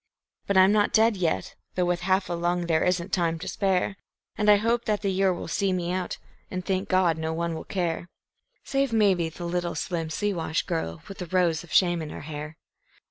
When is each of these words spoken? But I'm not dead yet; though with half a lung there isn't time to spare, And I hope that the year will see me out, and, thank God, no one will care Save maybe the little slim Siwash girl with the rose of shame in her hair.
But 0.47 0.57
I'm 0.57 0.71
not 0.71 0.93
dead 0.93 1.15
yet; 1.15 1.53
though 1.75 1.85
with 1.85 1.99
half 1.99 2.27
a 2.27 2.33
lung 2.33 2.65
there 2.65 2.83
isn't 2.83 3.13
time 3.13 3.37
to 3.37 3.47
spare, 3.47 3.97
And 4.35 4.49
I 4.49 4.55
hope 4.55 4.85
that 4.85 5.01
the 5.03 5.11
year 5.11 5.31
will 5.31 5.47
see 5.47 5.71
me 5.71 5.91
out, 5.91 6.17
and, 6.49 6.65
thank 6.65 6.89
God, 6.89 7.19
no 7.19 7.33
one 7.33 7.53
will 7.53 7.65
care 7.65 8.09
Save 8.63 8.91
maybe 8.91 9.29
the 9.29 9.45
little 9.45 9.75
slim 9.75 10.09
Siwash 10.09 10.63
girl 10.63 11.03
with 11.07 11.19
the 11.19 11.27
rose 11.27 11.63
of 11.63 11.71
shame 11.71 12.01
in 12.01 12.09
her 12.09 12.21
hair. 12.21 12.57